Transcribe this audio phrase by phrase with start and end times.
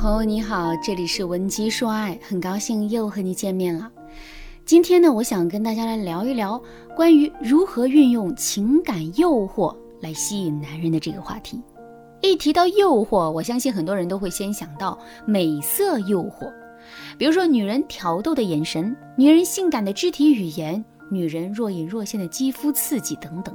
[0.00, 3.92] 朋友你好，这里是文姬说爱，很高兴又和你见面了。
[4.64, 6.58] 今天呢，我想跟大家来聊一聊
[6.96, 11.60] 关于如何运用情感诱惑来吸引男人的这个话题。
[12.22, 16.50] 一提到诱惑，我相信很多人都会先想到美色诱惑，
[17.18, 23.54] 比如说女人挑逗的眼神，女人性感的肢体语言，女人若隐若现的肌肤刺激等等。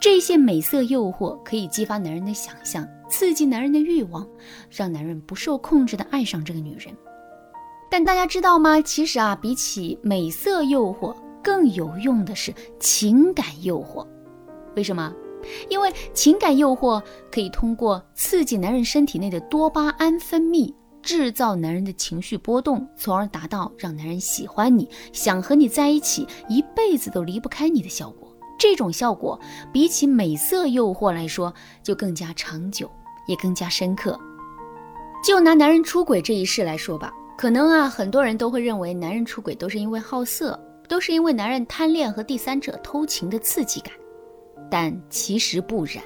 [0.00, 4.26] 这些美色诱惑可以激发男人的想象，刺激男人的欲望，
[4.70, 6.94] 让男人不受控制的爱上这个女人。
[7.90, 8.80] 但大家知道吗？
[8.80, 14.06] 其实啊，比起美色诱惑，更有用的是情感诱惑。
[14.76, 15.12] 为什么？
[15.68, 17.02] 因为情感诱惑
[17.32, 28.29] 可以通过刺激男人身体内的多巴胺分泌，制造男人的情绪波动，从而达到让男人喜欢你，想和你在一起，一辈子都离不开你的效果。
[28.60, 29.40] 这种效果
[29.72, 32.90] 比起美色诱惑来说，就更加长久，
[33.26, 34.20] 也更加深刻。
[35.24, 43.94] 就拿男人出轨这一事来说吧，可能啊，很多人都会认为男人出轨都是因为好色，都是因为男人贪恋和第三者偷情的刺激感。
[44.70, 46.04] 但其实不然，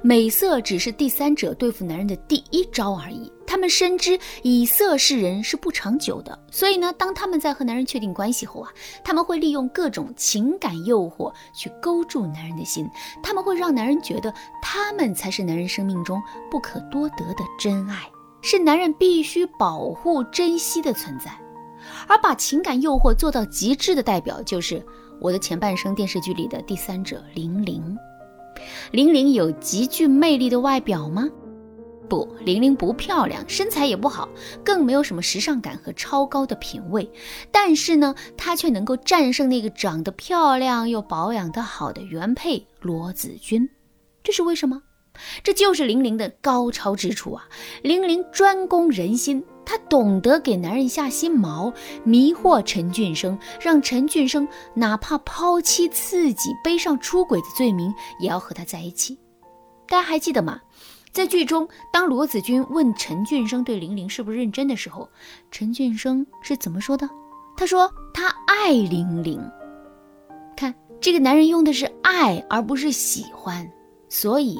[0.00, 3.30] 美色只是第三者对付男人的第一招而已。
[3.50, 8.70] 他们深知以色示人是不长久的，所以呢，当他们在和男人确定关系后啊，
[9.02, 12.88] 他们会利用各种情感诱惑去勾住男人的心，
[13.20, 18.08] 他们会让男人觉得他们才是男人生命中不可多得的真爱，
[18.40, 21.36] 是男人必须保护珍惜的存在。
[22.06, 24.80] 而把情感诱惑做到极致的代表就是。
[25.20, 27.94] 我的前半生电视剧里的第三者玲玲，
[28.90, 31.28] 玲玲有极具魅力的外表吗？
[32.10, 34.28] 不，玲玲不漂亮，身材也不好，
[34.64, 37.08] 更没有什么时尚感和超高的品味。
[37.52, 43.70] 但是呢，她却能够战胜那个长得漂亮又保养得好的原配罗子君，
[44.24, 44.82] 这是为什么？
[45.44, 47.48] 这就是玲玲的高超之处啊！
[47.82, 49.44] 玲玲专攻人心。
[49.64, 51.72] 她懂得给男人下心锚，
[52.02, 59.16] 迷惑陈俊生，让陈俊生哪怕抛妻刺己、背上出轨的罪名，也要和她在一起。
[59.86, 60.60] 大家还记得吗？
[61.12, 65.08] 在剧中，当罗子君问陈俊生对玲玲是不是认真的时候，
[65.50, 67.08] 陈俊生是怎么说的？
[67.56, 69.40] 他说他爱玲玲。
[70.56, 73.68] 看，这个男人用的是爱，而不是喜欢，
[74.08, 74.56] 所以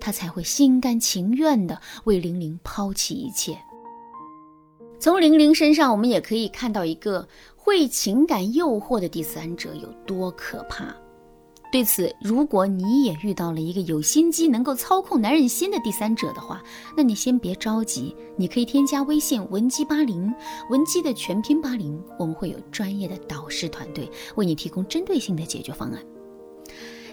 [0.00, 3.58] 他才会心甘情愿的为玲玲抛弃一切。
[4.98, 10.94] 从玲玲身上，我们也可以看到一个会情感诱惑的第三者有多可怕。
[11.72, 16.62] 对此，如果你也遇到了一个有心机、能够操控男人心的第三者的话，
[16.94, 20.30] 那你先别着急，你可以添加微信文姬八零，
[20.68, 25.98] 文姬的全拼八零，我们会有专业的导师团队为你提供针对性的解决方案。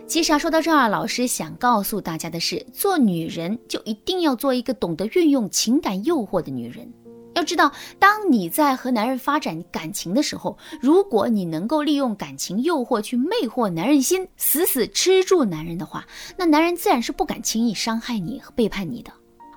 [0.05, 6.91] 其实啊，说到这儿，老师想告诉大家的是，做女人就一定要做一个懂得运用情感诱惑的女人。
[7.39, 16.05] 要知道，当你在和男人发展感情的时候，如果你能够利用感情诱惑去魅惑男人心，死死吃住男人的话，
[16.37, 19.11] 那男人自然是不敢轻易伤害你和背叛你的，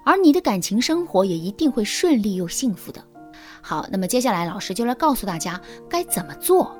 [0.07, 3.05] 而你的感情生活也一定会顺利又幸福的。
[3.61, 5.61] 好，那么接下来老师就来告诉大家
[5.91, 6.73] 该怎么做。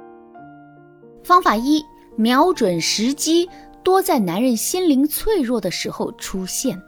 [1.25, 1.85] 方法一：
[2.17, 3.51] 瞄准时机，
[3.83, 6.81] 多在男人心灵脆弱的时候出现。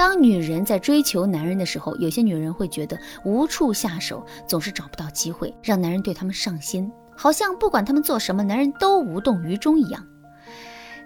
[0.00, 10.02] 当女人在追求男人的时候，有些女人会觉得无处下手，总是找不到机会让男人对他们上心，好像不管他们做什么，男人都无动于衷一样。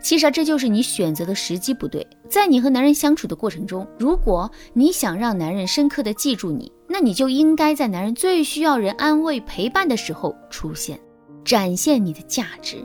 [0.00, 2.06] 其实啊，这就是你选择的时机不对。
[2.30, 10.96] 在你和男人相处的过程中，如果你想让男人深刻的记住你，那你就应该在男人最需要人安慰陪伴的时候出现，
[11.44, 12.76] 展现你的价值。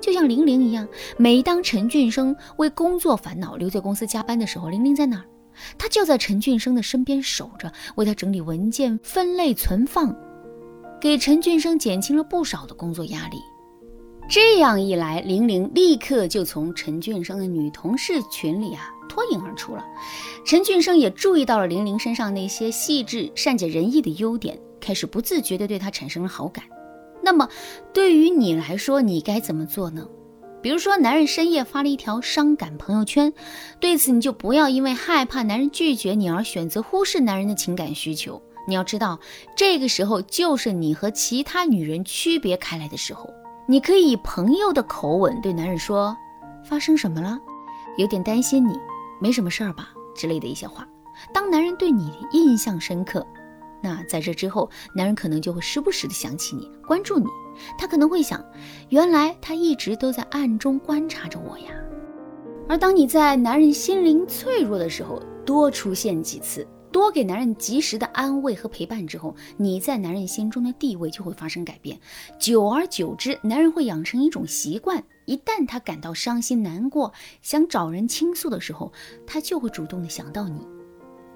[0.00, 5.24] 就像玲玲一样，每当陈俊生为工作烦恼留在公司加班的时候，玲玲在哪儿？
[5.78, 10.14] 他就在陈俊生的身边守着，为他整理文件、分类存放，
[11.00, 13.38] 给陈俊生减轻了不少的工作压力。
[14.28, 19.84] 这样一来，玲玲立刻就从陈俊生的女同事群里啊脱颖而出了。
[20.44, 26.64] 陈俊生也注意到了玲玲身上那些细致、善解人意的优点，开始不自觉地对她产生了好感。
[27.22, 27.48] 那么，
[27.92, 30.06] 对于你来说，你该怎么做呢？
[30.66, 33.32] 比如说，男人深夜发了一条伤感朋友圈，
[33.78, 38.42] 对此你就不要因为害怕男人拒绝你而选择忽视男人的情感需求。
[38.66, 39.20] 你要知道，
[39.56, 43.30] 这个时候就是你和其他女人区别开来的时候。
[43.68, 46.16] 你可以以朋友的口吻对男人说
[46.68, 47.38] ：“发生什么了？
[47.96, 48.76] 有点担心你，
[49.20, 50.84] 没什么事儿吧？”之类的一些话。
[51.32, 53.24] 当男人对你印象深刻，
[53.86, 57.26] 那在这之后，男人可能就会时不时的想起你，关注你。
[57.78, 58.44] 他可能会想，
[58.88, 61.66] 原来他一直都在暗中观察着我呀。
[62.68, 71.96] 而当你在男人心灵脆弱的时候多出现几次，多给男人及时的安慰和陪伴之后，你在男人心中的地位就会发生改变。
[72.40, 78.92] 久而久之，男人会养成一种习惯：一旦他感到伤心难过，想找人倾诉的时候，
[79.24, 80.66] 他就会主动的想到你。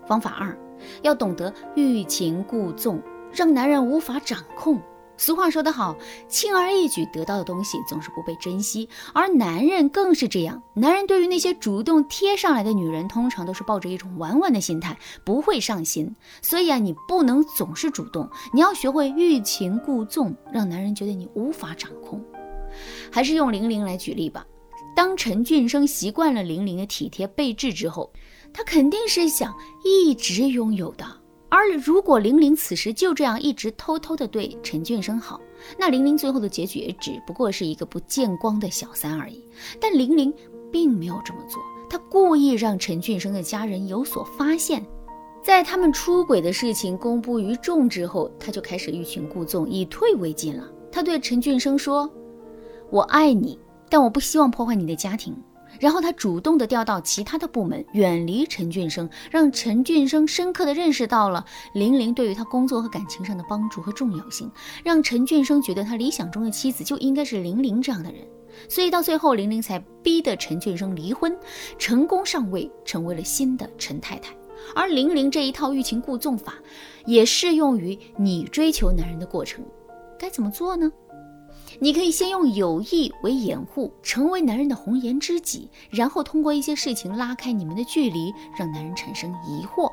[0.05, 0.59] 方法二，
[1.03, 4.81] 要懂得欲擒故纵，让男人无法掌控。
[5.17, 5.95] 俗话说得好，
[6.29, 10.63] 轻而易举得到的东西总是不被珍惜，而男人更是这样。
[10.73, 16.17] 男人对于那些主动贴上来的女人，通常都是抱着一种玩玩的心态，不会上心。
[16.41, 22.25] 所以啊，你不能总是主动，你要学会欲擒故纵，让男人觉得你无法掌控。
[23.13, 24.47] 还是用玲玲来举例吧。
[24.97, 28.11] 当陈俊生习惯了玲玲的体贴备至之后，
[28.53, 29.55] 他肯定是想
[29.85, 31.05] 一直拥有的。
[31.49, 35.41] 而如果玲玲此时就这样一直偷偷的对陈俊生好，
[35.77, 39.45] 那玲玲最后的结局也只不过是一个不见光的小三而已。
[39.81, 40.33] 但玲玲
[40.71, 44.87] 并没有这么做，她故意让陈俊生的家人有所发现，
[45.43, 50.71] 在他们出轨的事情公布于众之后，她就开始欲擒故纵，以退为进了。
[50.93, 52.09] 她对陈俊生说
[52.91, 53.59] ：“我爱你，
[53.89, 55.37] 但我不希望破坏你的家庭。”
[55.79, 61.45] 然后他主动的调到其他的部门，远离陈俊生，让陈俊生深刻的认识到了
[61.75, 64.51] 玲玲对于他工作和感情上的帮助和重要性，
[64.85, 68.27] 让陈俊生觉得他理想中的妻子就应该是玲玲这样的人。
[68.69, 71.35] 所以到最后，玲玲才逼得陈俊生离婚，
[71.79, 74.35] 成功上位，成为了新的陈太太。
[74.75, 76.55] 而玲玲这一套欲擒故纵法，
[77.07, 79.65] 也适用于你追求男人的过程。
[80.19, 80.93] 该怎么做呢？
[81.79, 89.89] 你可以先用友谊为掩护，成为男人的红颜知己，然后通过一些事情拉开你们的距离，让男人产生疑惑。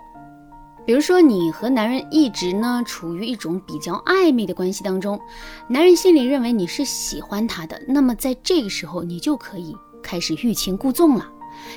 [0.85, 5.19] 比如说，你和男人一直呢处于一种比较暧昧的关系当中，
[5.67, 11.29] 男人心里认为你是喜欢他的，那么在这个时候，你就可以开始欲擒故纵了。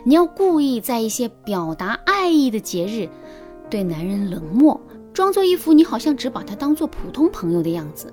[0.04, 3.08] 你要故意在一些表达爱意的节日，
[3.68, 4.80] 对男人冷漠。
[5.12, 8.12] 装作一副你好像只把他当做普通朋友的样子，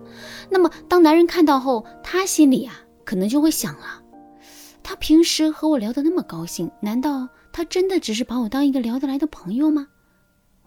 [0.50, 4.02] 那么当男人看到后，他心里啊可能就会想了：
[4.84, 9.88] 他平时和我聊得那么高兴，难道他真的只是把我当一个聊得来的朋友吗？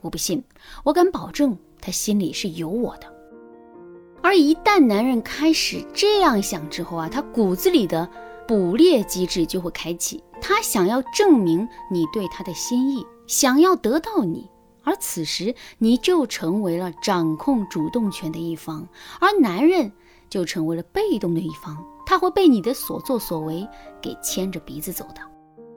[0.03, 0.43] 我不信，
[0.85, 3.07] 我敢保证他心里是有我的。
[4.23, 8.09] 而一旦男人开始这样想之后啊，他骨子里的
[8.47, 14.49] 捕猎机制就会开启，他想要证明你对他的心意，想要得到你。
[14.83, 18.89] 而此时，你就成为了掌控主动权的一方，
[19.21, 19.91] 而男人
[20.29, 23.67] 就成为了被动的一方，他会被你的所作所为
[24.01, 25.21] 给牵着鼻子走的。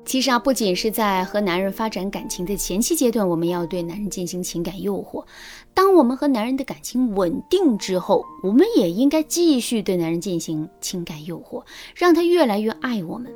[0.05, 5.25] 其实啊，不仅是在和男人发展感情的前期阶段，我们要对男人进行情感诱惑；
[5.73, 11.63] 当我们和男人的感情稳定之后，我们也应该继续对男人进行情感诱惑，
[11.95, 13.33] 让他越来越爱我们。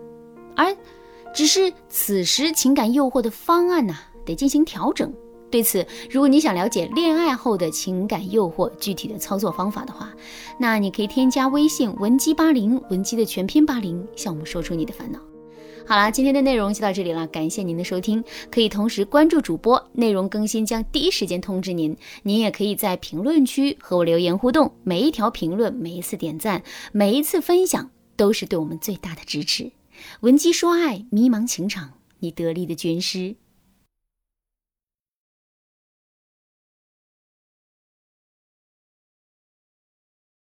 [0.57, 0.75] 而
[1.33, 5.13] 只是此时情感诱惑的方案呢，得进行调整。
[5.49, 10.13] 对此，如果你想了解恋爱后的情感诱惑具体的操作方法的话，
[10.59, 15.19] 那你可以添加微信文姬八零，文姬的全拼八零，向我们说出你的烦恼。
[15.85, 18.21] 好了，今天的内容就到这里了，感谢您的收听。
[18.51, 21.95] 可以同时关注主播，内容更新将第一时间通知您。
[22.23, 26.61] 您也可以在评论区和我留言互动，每一条评论、每一次点赞、
[26.91, 29.71] 每一次分享，都是对我们最大的支持。
[30.19, 33.37] 文姬说爱，迷茫情场，你得力的军师。